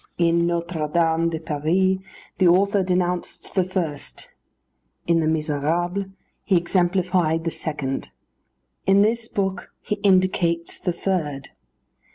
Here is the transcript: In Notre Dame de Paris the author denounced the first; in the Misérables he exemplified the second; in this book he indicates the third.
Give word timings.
In 0.17 0.47
Notre 0.47 0.87
Dame 0.91 1.29
de 1.29 1.39
Paris 1.39 1.99
the 2.39 2.47
author 2.47 2.81
denounced 2.81 3.53
the 3.53 3.63
first; 3.63 4.31
in 5.05 5.19
the 5.19 5.27
Misérables 5.27 6.11
he 6.43 6.57
exemplified 6.57 7.43
the 7.43 7.51
second; 7.51 8.09
in 8.87 9.03
this 9.03 9.27
book 9.27 9.69
he 9.79 9.97
indicates 9.97 10.79
the 10.79 10.91
third. 10.91 11.49